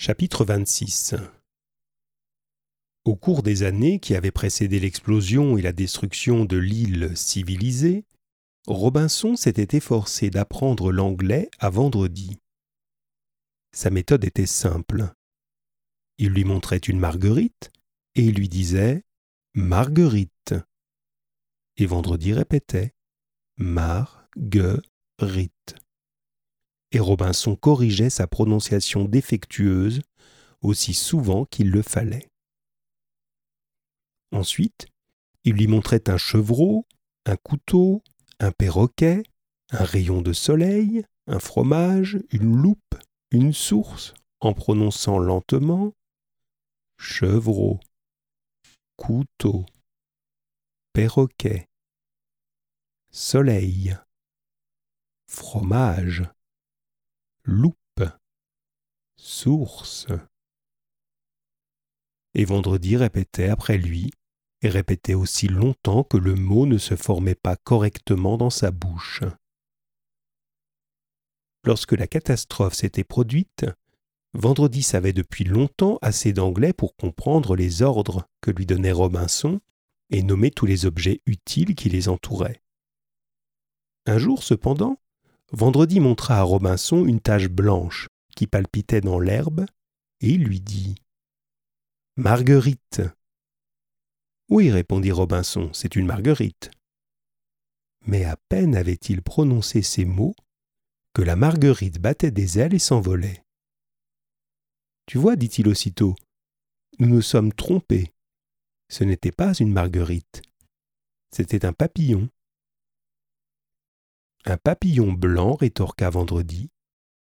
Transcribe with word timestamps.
Chapitre 0.00 0.44
26 0.44 1.16
Au 3.04 3.16
cours 3.16 3.42
des 3.42 3.64
années 3.64 3.98
qui 3.98 4.14
avaient 4.14 4.30
précédé 4.30 4.78
l'explosion 4.78 5.58
et 5.58 5.60
la 5.60 5.72
destruction 5.72 6.44
de 6.44 6.56
l'île 6.56 7.16
civilisée, 7.16 8.04
Robinson 8.68 9.34
s'était 9.34 9.76
efforcé 9.76 10.30
d'apprendre 10.30 10.92
l'anglais 10.92 11.50
à 11.58 11.68
vendredi. 11.68 12.38
Sa 13.72 13.90
méthode 13.90 14.24
était 14.24 14.46
simple. 14.46 15.12
Il 16.18 16.28
lui 16.28 16.44
montrait 16.44 16.76
une 16.76 17.00
marguerite 17.00 17.72
et 18.14 18.22
il 18.22 18.36
lui 18.36 18.48
disait 18.48 19.02
Marguerite. 19.54 20.54
Et 21.76 21.86
vendredi 21.86 22.32
répétait 22.32 22.94
Marguerite 23.56 24.78
et 26.92 27.00
Robinson 27.00 27.56
corrigeait 27.56 28.10
sa 28.10 28.26
prononciation 28.26 29.04
défectueuse 29.04 30.00
aussi 30.60 30.94
souvent 30.94 31.44
qu'il 31.44 31.70
le 31.70 31.82
fallait. 31.82 32.28
Ensuite, 34.32 34.86
il 35.44 35.54
lui 35.54 35.66
montrait 35.66 36.08
un 36.08 36.16
chevreau, 36.16 36.86
un 37.24 37.36
couteau, 37.36 38.02
un 38.40 38.52
perroquet, 38.52 39.22
un 39.70 39.84
rayon 39.84 40.22
de 40.22 40.32
soleil, 40.32 41.04
un 41.26 41.38
fromage, 41.38 42.18
une 42.30 42.56
loupe, 42.56 42.94
une 43.30 43.52
source, 43.52 44.14
en 44.40 44.54
prononçant 44.54 45.18
lentement 45.18 45.92
chevreau, 46.96 47.78
couteau, 48.96 49.64
perroquet, 50.92 51.68
soleil, 53.10 53.96
fromage, 55.26 56.24
loupe, 57.48 58.04
source. 59.16 60.06
Et 62.34 62.44
vendredi 62.44 62.96
répétait 62.96 63.48
après 63.48 63.78
lui, 63.78 64.10
et 64.60 64.68
répétait 64.68 65.14
aussi 65.14 65.48
longtemps 65.48 66.04
que 66.04 66.18
le 66.18 66.34
mot 66.34 66.66
ne 66.66 66.78
se 66.78 66.94
formait 66.94 67.34
pas 67.34 67.56
correctement 67.56 68.36
dans 68.36 68.50
sa 68.50 68.70
bouche. 68.70 69.22
Lorsque 71.64 71.92
la 71.92 72.06
catastrophe 72.06 72.74
s'était 72.74 73.04
produite, 73.04 73.66
Vendredi 74.34 74.82
savait 74.82 75.14
depuis 75.14 75.44
longtemps 75.44 75.98
assez 76.02 76.34
d'anglais 76.34 76.74
pour 76.74 76.96
comprendre 76.96 77.56
les 77.56 77.80
ordres 77.80 78.28
que 78.42 78.50
lui 78.50 78.66
donnait 78.66 78.92
Robinson 78.92 79.58
et 80.10 80.22
nommer 80.22 80.50
tous 80.50 80.66
les 80.66 80.84
objets 80.84 81.22
utiles 81.24 81.74
qui 81.74 81.88
les 81.88 82.10
entouraient. 82.10 82.62
Un 84.04 84.18
jour, 84.18 84.42
cependant, 84.42 85.00
Vendredi 85.52 86.00
montra 86.00 86.38
à 86.38 86.42
Robinson 86.42 87.06
une 87.06 87.20
tache 87.20 87.48
blanche 87.48 88.08
qui 88.36 88.46
palpitait 88.46 89.00
dans 89.00 89.18
l'herbe, 89.18 89.66
et 90.20 90.30
il 90.30 90.44
lui 90.44 90.60
dit 90.60 90.94
Marguerite. 92.16 93.02
Oui, 94.50 94.70
répondit 94.70 95.12
Robinson, 95.12 95.70
c'est 95.72 95.96
une 95.96 96.06
marguerite. 96.06 96.70
Mais 98.06 98.24
à 98.24 98.36
peine 98.48 98.74
avait-il 98.74 99.22
prononcé 99.22 99.82
ces 99.82 100.04
mots 100.04 100.34
que 101.14 101.22
la 101.22 101.36
marguerite 101.36 102.00
battait 102.00 102.30
des 102.30 102.58
ailes 102.58 102.74
et 102.74 102.78
s'envolait. 102.78 103.42
Tu 105.06 105.18
vois, 105.18 105.36
dit-il 105.36 105.68
aussitôt, 105.68 106.14
nous 106.98 107.08
nous 107.08 107.22
sommes 107.22 107.52
trompés. 107.52 108.12
Ce 108.90 109.04
n'était 109.04 109.32
pas 109.32 109.54
une 109.54 109.72
marguerite, 109.72 110.42
c'était 111.30 111.64
un 111.64 111.72
papillon. 111.72 112.28
Un 114.48 114.56
papillon 114.56 115.12
blanc, 115.12 115.56
rétorqua 115.56 116.08
Vendredi, 116.08 116.70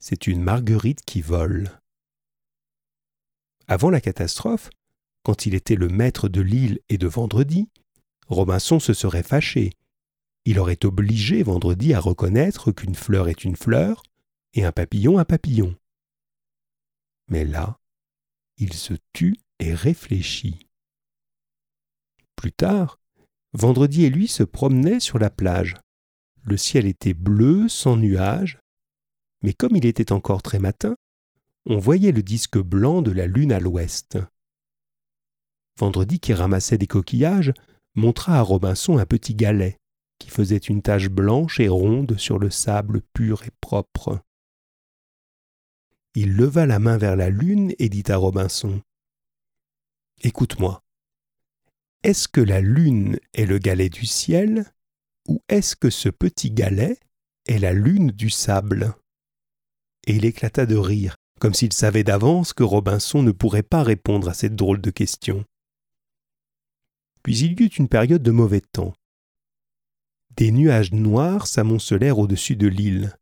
c'est 0.00 0.26
une 0.26 0.42
marguerite 0.42 1.04
qui 1.04 1.20
vole. 1.20 1.80
Avant 3.68 3.88
la 3.88 4.00
catastrophe, 4.00 4.68
quand 5.22 5.46
il 5.46 5.54
était 5.54 5.76
le 5.76 5.86
maître 5.86 6.28
de 6.28 6.40
l'île 6.40 6.80
et 6.88 6.98
de 6.98 7.06
Vendredi, 7.06 7.68
Robinson 8.26 8.80
se 8.80 8.92
serait 8.94 9.22
fâché. 9.22 9.74
Il 10.44 10.58
aurait 10.58 10.84
obligé 10.84 11.44
Vendredi 11.44 11.94
à 11.94 12.00
reconnaître 12.00 12.72
qu'une 12.72 12.96
fleur 12.96 13.28
est 13.28 13.44
une 13.44 13.54
fleur 13.54 14.02
et 14.54 14.64
un 14.64 14.72
papillon 14.72 15.16
un 15.16 15.24
papillon. 15.24 15.76
Mais 17.28 17.44
là, 17.44 17.78
il 18.56 18.72
se 18.72 18.94
tut 19.12 19.36
et 19.60 19.72
réfléchit. 19.72 20.68
Plus 22.34 22.52
tard, 22.52 22.98
Vendredi 23.52 24.04
et 24.04 24.10
lui 24.10 24.26
se 24.26 24.42
promenaient 24.42 24.98
sur 24.98 25.20
la 25.20 25.30
plage. 25.30 25.76
Le 26.44 26.56
ciel 26.56 26.86
était 26.86 27.14
bleu, 27.14 27.68
sans 27.68 27.96
nuages, 27.96 28.58
mais 29.42 29.54
comme 29.54 29.76
il 29.76 29.86
était 29.86 30.12
encore 30.12 30.42
très 30.42 30.58
matin, 30.58 30.94
on 31.66 31.78
voyait 31.78 32.12
le 32.12 32.22
disque 32.22 32.58
blanc 32.58 33.02
de 33.02 33.10
la 33.10 33.26
lune 33.26 33.52
à 33.52 33.60
l'ouest. 33.60 34.18
Vendredi, 35.78 36.20
qui 36.20 36.34
ramassait 36.34 36.78
des 36.78 36.86
coquillages, 36.86 37.52
montra 37.94 38.38
à 38.38 38.42
Robinson 38.42 38.98
un 38.98 39.06
petit 39.06 39.34
galet 39.34 39.78
qui 40.18 40.30
faisait 40.30 40.56
une 40.56 40.82
tache 40.82 41.08
blanche 41.08 41.60
et 41.60 41.68
ronde 41.68 42.18
sur 42.18 42.38
le 42.38 42.50
sable 42.50 43.02
pur 43.12 43.42
et 43.44 43.50
propre. 43.60 44.20
Il 46.14 46.36
leva 46.36 46.66
la 46.66 46.78
main 46.78 46.96
vers 46.96 47.16
la 47.16 47.30
lune 47.30 47.74
et 47.78 47.88
dit 47.88 48.04
à 48.08 48.16
Robinson 48.16 48.80
Écoute-moi. 50.22 50.82
Est-ce 52.02 52.28
que 52.28 52.40
la 52.40 52.60
lune 52.60 53.18
est 53.32 53.46
le 53.46 53.58
galet 53.58 53.88
du 53.88 54.06
ciel 54.06 54.73
ou 55.28 55.42
est-ce 55.48 55.76
que 55.76 55.90
ce 55.90 56.08
petit 56.08 56.50
galet 56.50 56.98
est 57.46 57.58
la 57.58 57.72
lune 57.72 58.10
du 58.10 58.30
sable? 58.30 58.94
Et 60.06 60.16
il 60.16 60.24
éclata 60.24 60.66
de 60.66 60.76
rire, 60.76 61.16
comme 61.40 61.54
s'il 61.54 61.72
savait 61.72 62.04
d'avance 62.04 62.52
que 62.52 62.62
Robinson 62.62 63.22
ne 63.22 63.32
pourrait 63.32 63.62
pas 63.62 63.82
répondre 63.82 64.28
à 64.28 64.34
cette 64.34 64.56
drôle 64.56 64.80
de 64.80 64.90
question. 64.90 65.44
Puis 67.22 67.38
il 67.38 67.60
y 67.60 67.64
eut 67.64 67.68
une 67.68 67.88
période 67.88 68.22
de 68.22 68.30
mauvais 68.30 68.60
temps. 68.60 68.92
Des 70.36 70.50
nuages 70.50 70.92
noirs 70.92 71.46
s'amoncelèrent 71.46 72.18
au-dessus 72.18 72.56
de 72.56 72.66
l'île, 72.66 73.16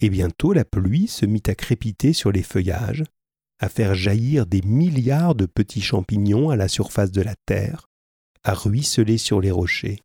et 0.00 0.10
bientôt 0.10 0.52
la 0.52 0.64
pluie 0.64 1.08
se 1.08 1.24
mit 1.24 1.42
à 1.46 1.54
crépiter 1.54 2.12
sur 2.12 2.32
les 2.32 2.42
feuillages, 2.42 3.04
à 3.60 3.68
faire 3.68 3.94
jaillir 3.94 4.46
des 4.46 4.60
milliards 4.62 5.34
de 5.34 5.46
petits 5.46 5.80
champignons 5.80 6.50
à 6.50 6.56
la 6.56 6.68
surface 6.68 7.12
de 7.12 7.22
la 7.22 7.34
terre, 7.46 7.86
à 8.42 8.52
ruisseler 8.52 9.16
sur 9.16 9.40
les 9.40 9.50
rochers. 9.50 10.00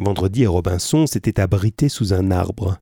Vendredi 0.00 0.44
et 0.44 0.46
Robinson 0.46 1.08
s'étaient 1.08 1.40
abrités 1.40 1.88
sous 1.88 2.12
un 2.12 2.30
arbre. 2.30 2.78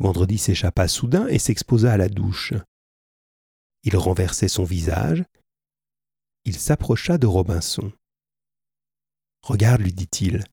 Vendredi 0.00 0.36
s'échappa 0.36 0.88
soudain 0.88 1.28
et 1.28 1.38
s'exposa 1.38 1.92
à 1.92 1.96
la 1.96 2.08
douche. 2.08 2.52
Il 3.84 3.96
renversait 3.96 4.48
son 4.48 4.64
visage. 4.64 5.24
Il 6.44 6.58
s'approcha 6.58 7.16
de 7.16 7.28
Robinson. 7.28 7.92
Regarde, 9.42 9.82
lui 9.82 9.92
dit-il, 9.92 10.44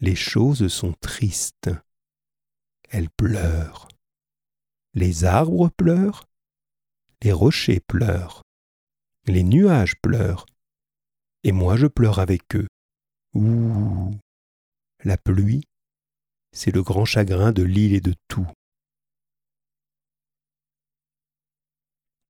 les 0.00 0.16
choses 0.16 0.68
sont 0.68 0.94
tristes. 0.94 1.70
Elles 2.88 3.10
pleurent. 3.10 3.88
Les 4.94 5.24
arbres 5.24 5.68
pleurent. 5.68 6.24
Les 7.22 7.32
rochers 7.32 7.80
pleurent. 7.80 8.42
Les 9.26 9.42
nuages 9.42 10.00
pleurent. 10.00 10.46
Et 11.44 11.52
moi 11.52 11.76
je 11.76 11.86
pleure 11.86 12.18
avec 12.18 12.56
eux. 12.56 12.66
Ouh 13.34 14.10
la 15.04 15.16
pluie, 15.16 15.62
c'est 16.52 16.74
le 16.74 16.82
grand 16.82 17.04
chagrin 17.04 17.52
de 17.52 17.62
l'île 17.62 17.94
et 17.94 18.00
de 18.00 18.14
tout. 18.26 18.46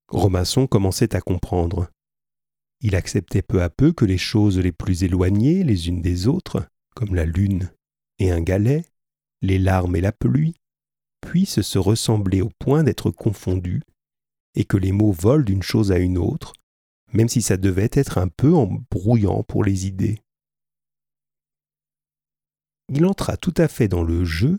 Robinson 0.08 0.66
commençait 0.66 1.14
à 1.14 1.20
comprendre. 1.20 1.90
Il 2.80 2.94
acceptait 2.94 3.42
peu 3.42 3.62
à 3.62 3.70
peu 3.70 3.92
que 3.92 4.04
les 4.04 4.18
choses 4.18 4.58
les 4.58 4.72
plus 4.72 5.02
éloignées 5.02 5.64
les 5.64 5.88
unes 5.88 6.02
des 6.02 6.26
autres, 6.26 6.66
comme 6.94 7.14
la 7.14 7.24
lune 7.24 7.70
et 8.18 8.30
un 8.30 8.40
galet, 8.40 8.84
les 9.42 9.58
larmes 9.58 9.96
et 9.96 10.00
la 10.00 10.12
pluie, 10.12 10.54
puissent 11.20 11.62
se 11.62 11.78
ressembler 11.78 12.42
au 12.42 12.50
point 12.58 12.84
d'être 12.84 13.10
confondues, 13.10 13.82
et 14.54 14.64
que 14.64 14.76
les 14.76 14.92
mots 14.92 15.12
volent 15.12 15.44
d'une 15.44 15.62
chose 15.62 15.92
à 15.92 15.98
une 15.98 16.18
autre, 16.18 16.52
même 17.12 17.28
si 17.28 17.42
ça 17.42 17.56
devait 17.56 17.90
être 17.92 18.18
un 18.18 18.28
peu 18.28 18.54
embrouillant 18.54 19.42
pour 19.42 19.64
les 19.64 19.86
idées 19.86 20.20
il 22.88 23.04
entra 23.06 23.36
tout 23.36 23.54
à 23.56 23.68
fait 23.68 23.88
dans 23.88 24.02
le 24.02 24.24
jeu 24.24 24.58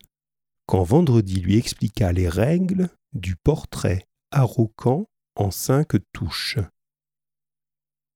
quand 0.68 0.84
Vendredi 0.84 1.40
lui 1.40 1.58
expliqua 1.58 2.12
les 2.12 2.30
règles 2.30 2.90
du 3.14 3.36
portrait 3.36 4.06
arroquant 4.32 5.08
en 5.36 5.52
cinq 5.52 5.94
touches. 6.14 6.60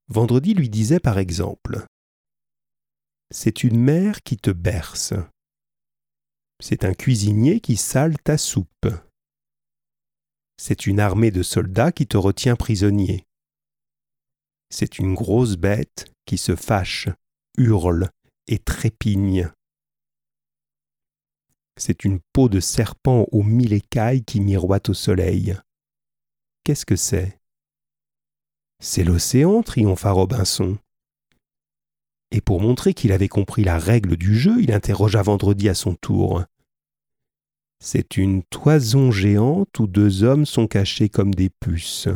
Vendredi 0.08 0.54
lui 0.54 0.70
disait 0.70 1.00
par 1.00 1.18
exemple 1.18 1.86
C'est 3.32 3.64
une 3.64 3.80
mère 3.80 4.22
qui 4.22 4.38
te 4.38 4.52
berce. 4.52 5.14
C'est 6.60 6.86
un 6.86 6.94
cuisinier 6.94 7.60
qui 7.60 7.76
sale 7.76 8.18
ta 8.20 8.38
soupe. 8.38 8.88
C'est 10.58 10.86
une 10.86 11.00
armée 11.00 11.32
de 11.32 11.42
soldats 11.42 11.92
qui 11.92 12.06
te 12.06 12.18
retient 12.18 12.56
prisonnier. 12.56 13.26
C'est 14.70 15.00
une 15.00 15.14
grosse 15.14 15.56
bête 15.56 16.12
qui 16.26 16.38
se 16.38 16.56
fâche, 16.56 17.10
hurle 17.58 18.10
et 18.48 18.60
trépigne. 18.60 19.52
C'est 21.78 22.06
une 22.06 22.20
peau 22.34 22.50
de 22.50 22.60
serpent 22.60 23.26
aux 23.32 23.44
mille 23.44 23.74
écailles 23.74 24.24
qui 24.24 24.40
miroite 24.40 24.90
au 24.90 24.94
soleil. 24.94 25.56
Qu'est-ce 26.64 26.86
que 26.86 26.96
c'est? 26.96 27.40
C'est 28.80 29.04
l'océan, 29.04 29.64
triompha 29.64 30.12
Robinson. 30.12 30.78
Et 32.32 32.42
pour 32.42 32.62
montrer 32.62 32.94
qu'il 32.94 33.12
avait 33.12 33.28
compris 33.28 33.64
la 33.64 33.80
règle 33.80 34.18
du 34.18 34.38
jeu, 34.38 34.62
il 34.62 34.72
interrogea 34.72 35.22
Vendredi 35.22 35.70
à 35.70 35.74
son 35.74 35.96
tour. 35.96 36.44
C'est 37.80 38.18
une 38.18 38.44
toison 38.44 39.12
géante 39.12 39.80
où 39.80 39.88
deux 39.88 40.24
hommes 40.24 40.46
sont 40.46 40.68
cachés 40.68 41.10
comme 41.10 41.34
des 41.34 41.50
puces. 41.50 42.08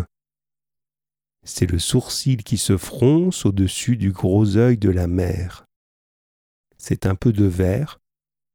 C'est 1.43 1.69
le 1.69 1.79
sourcil 1.79 2.43
qui 2.43 2.57
se 2.57 2.77
fronce 2.77 3.45
au-dessus 3.45 3.97
du 3.97 4.11
gros 4.11 4.57
œil 4.57 4.77
de 4.77 4.89
la 4.89 5.07
mer. 5.07 5.65
C'est 6.77 7.05
un 7.05 7.15
peu 7.15 7.31
de 7.33 7.45
vert 7.45 7.99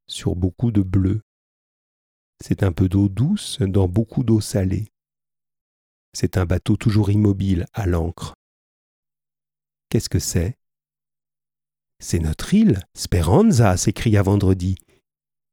sur 0.07 0.37
beaucoup 0.37 0.71
de 0.71 0.83
bleu. 0.83 1.23
C'est 2.41 2.63
un 2.63 2.73
peu 2.73 2.89
d'eau 2.89 3.09
douce 3.09 3.61
dans 3.61 3.89
beaucoup 3.89 4.25
d'eau 4.25 4.41
salée. 4.41 4.89
C'est 6.13 6.37
un 6.37 6.45
bateau 6.45 6.77
toujours 6.77 7.11
immobile 7.11 7.67
à 7.73 7.87
l'ancre. 7.87 8.35
Qu'est-ce 9.89 10.09
que 10.09 10.19
c'est? 10.19 10.59
C'est 12.01 12.19
notre 12.19 12.53
île, 12.53 12.83
Speranza, 12.95 13.77
s'écria 13.77 14.23
Vendredi 14.23 14.77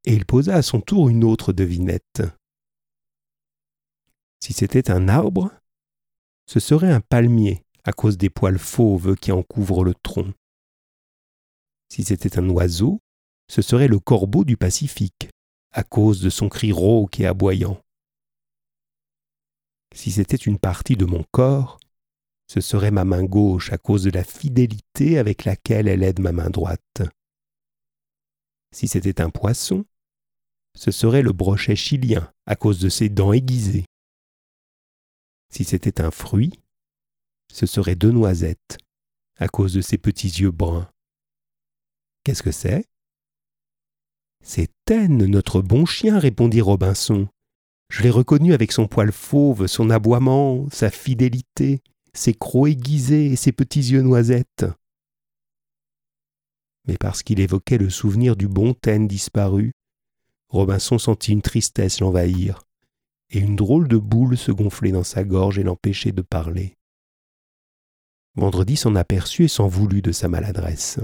et 0.06 0.14
il 0.14 0.26
posa 0.26 0.56
à 0.56 0.62
son 0.62 0.82
tour 0.82 1.10
une 1.10 1.24
autre 1.24 1.54
devinette. 1.54 2.24
Si 4.42 4.54
c'était 4.54 4.90
un 4.90 5.08
arbre, 5.08 5.52
ce 6.48 6.60
serait 6.60 6.92
un 6.92 7.02
palmier 7.02 7.64
à 7.84 7.92
cause 7.92 8.18
des 8.18 8.30
poils 8.30 8.58
fauves 8.58 9.16
qui 9.16 9.32
en 9.32 9.44
couvrent 9.44 9.84
le 9.84 9.94
tronc. 9.94 10.34
Si 11.90 12.04
c'était 12.04 12.40
un 12.40 12.50
oiseau, 12.50 13.02
ce 13.50 13.62
serait 13.62 13.88
le 13.88 14.00
corbeau 14.00 14.46
du 14.46 14.58
Pacifique, 14.58 15.30
à 15.72 15.84
cause 15.84 16.22
de 16.22 16.30
son 16.30 16.50
cri 16.50 16.72
rauque 16.72 17.20
et 17.20 17.26
aboyant. 17.26 17.82
Si 19.96 20.12
c'était 20.12 20.38
une 20.38 20.60
partie 20.60 20.96
de 20.96 21.06
mon 21.06 21.24
corps, 21.32 21.80
ce 22.48 22.62
serait 22.62 22.92
ma 22.92 23.06
main 23.06 23.24
gauche 23.24 23.72
à 23.72 23.78
cause 23.78 24.04
de 24.04 24.12
la 24.12 24.24
fidélité 24.24 25.18
avec 25.18 25.46
laquelle 25.46 25.88
elle 25.88 26.04
aide 26.04 26.20
ma 26.20 26.32
main 26.32 26.50
droite. 26.50 27.02
Si 28.72 28.88
c'était 28.88 29.22
un 29.22 29.30
poisson, 29.32 29.86
ce 30.76 30.92
serait 30.92 31.24
le 31.24 31.34
brochet 31.34 31.76
chilien 31.76 32.32
à 32.46 32.56
cause 32.56 32.80
de 32.80 32.90
ses 32.90 33.10
dents 33.10 33.34
aiguisées. 33.34 33.86
Si 35.52 35.64
c'était 35.64 36.02
un 36.02 36.12
fruit, 36.12 36.60
ce 37.52 37.66
serait 37.66 37.96
deux 37.96 38.12
noisettes 38.12 38.78
à 39.38 39.48
cause 39.48 39.74
de 39.74 39.82
ses 39.82 39.98
petits 39.98 40.28
yeux 40.28 40.52
bruns. 40.52 40.88
Qu'est-ce 42.24 42.44
que 42.44 42.52
c'est? 42.52 42.86
C'est 44.44 44.70
Taine, 44.86 45.26
notre 45.26 45.62
bon 45.62 45.86
chien, 45.86 46.20
répondit 46.20 46.62
Robinson. 46.62 47.28
Je 47.90 48.04
l'ai 48.04 48.10
reconnu 48.10 48.54
avec 48.54 48.72
son 48.72 48.88
poil 48.88 49.12
fauve, 49.12 49.68
son 49.68 49.90
aboiement, 49.90 50.68
sa 50.72 50.90
fidélité, 50.90 51.82
ses 52.14 52.34
crocs 52.34 52.70
aiguisés 52.70 53.28
et 53.28 53.36
ses 53.36 53.52
petits 53.52 53.92
yeux 53.92 54.02
noisettes 54.02 54.66
mais 56.90 56.98
parce 56.98 57.22
qu'il 57.22 57.40
évoquait 57.40 57.78
le 57.78 57.92
souvenir 57.92 58.36
du 58.36 58.48
bon 58.48 58.74
Taine 58.74 59.08
disparu, 59.08 59.74
Robinson 60.50 60.98
sentit 60.98 61.34
une 61.34 61.44
tristesse 61.44 62.00
l'envahir, 62.00 62.64
et 63.30 63.38
une 63.38 63.56
drôle 63.56 63.88
de 63.88 63.98
boule 63.98 64.36
se 64.36 64.52
gonfler 64.52 64.92
dans 64.92 65.04
sa 65.04 65.24
gorge 65.24 65.60
et 65.60 65.64
l'empêcher 65.64 66.12
de 66.12 66.24
parler. 66.24 66.74
Vendredi 68.34 68.76
s'en 68.76 68.96
aperçut 68.96 69.44
et 69.44 69.48
s'en 69.48 69.68
voulut 69.68 70.02
de 70.02 70.12
sa 70.12 70.30
maladresse. 70.30 71.00